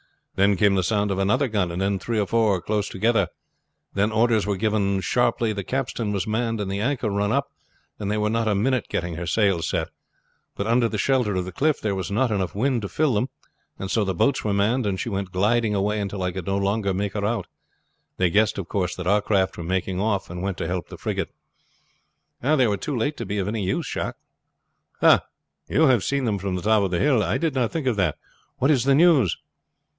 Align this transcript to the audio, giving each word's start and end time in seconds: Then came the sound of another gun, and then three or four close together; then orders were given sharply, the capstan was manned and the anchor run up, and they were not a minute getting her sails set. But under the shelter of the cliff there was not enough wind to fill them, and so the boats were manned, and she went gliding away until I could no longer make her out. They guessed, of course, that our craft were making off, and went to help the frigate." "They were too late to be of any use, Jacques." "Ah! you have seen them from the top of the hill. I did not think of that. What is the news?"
Then 0.33 0.57
came 0.57 0.73
the 0.73 0.81
sound 0.81 1.11
of 1.11 1.19
another 1.19 1.47
gun, 1.47 1.71
and 1.71 1.79
then 1.79 1.99
three 1.99 2.17
or 2.19 2.25
four 2.25 2.59
close 2.59 2.89
together; 2.89 3.27
then 3.93 4.11
orders 4.11 4.47
were 4.47 4.55
given 4.57 4.99
sharply, 4.99 5.53
the 5.53 5.63
capstan 5.63 6.11
was 6.11 6.25
manned 6.25 6.59
and 6.59 6.71
the 6.71 6.79
anchor 6.79 7.11
run 7.11 7.31
up, 7.31 7.51
and 7.99 8.09
they 8.09 8.17
were 8.17 8.29
not 8.31 8.47
a 8.47 8.55
minute 8.55 8.87
getting 8.89 9.13
her 9.13 9.27
sails 9.27 9.69
set. 9.69 9.89
But 10.55 10.65
under 10.65 10.87
the 10.89 10.97
shelter 10.97 11.35
of 11.35 11.45
the 11.45 11.51
cliff 11.51 11.79
there 11.79 11.93
was 11.93 12.09
not 12.09 12.31
enough 12.31 12.55
wind 12.55 12.81
to 12.81 12.89
fill 12.89 13.13
them, 13.13 13.29
and 13.77 13.91
so 13.91 14.03
the 14.03 14.15
boats 14.15 14.43
were 14.43 14.53
manned, 14.55 14.87
and 14.87 14.99
she 14.99 15.09
went 15.09 15.31
gliding 15.31 15.75
away 15.75 15.99
until 15.99 16.23
I 16.23 16.31
could 16.31 16.47
no 16.47 16.57
longer 16.57 16.95
make 16.95 17.13
her 17.13 17.23
out. 17.25 17.45
They 18.17 18.31
guessed, 18.31 18.57
of 18.57 18.67
course, 18.67 18.95
that 18.95 19.05
our 19.05 19.21
craft 19.21 19.55
were 19.55 19.63
making 19.63 19.99
off, 20.01 20.31
and 20.31 20.41
went 20.41 20.57
to 20.57 20.67
help 20.67 20.87
the 20.89 20.97
frigate." 20.97 21.29
"They 22.41 22.65
were 22.65 22.77
too 22.77 22.97
late 22.97 23.17
to 23.17 23.25
be 23.27 23.37
of 23.37 23.47
any 23.47 23.63
use, 23.63 23.85
Jacques." 23.85 24.17
"Ah! 25.03 25.21
you 25.69 25.83
have 25.83 26.03
seen 26.03 26.25
them 26.25 26.39
from 26.39 26.55
the 26.55 26.63
top 26.63 26.81
of 26.81 26.89
the 26.89 26.99
hill. 26.99 27.21
I 27.21 27.37
did 27.37 27.53
not 27.53 27.71
think 27.71 27.85
of 27.85 27.97
that. 27.97 28.15
What 28.57 28.71
is 28.71 28.85
the 28.85 28.95
news?" 28.95 29.37